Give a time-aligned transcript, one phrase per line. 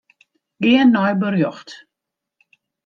[0.63, 1.69] Gean nei berjocht.